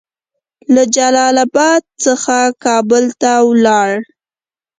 [0.73, 3.89] له جلال اباد څخه کابل ته ولاړ.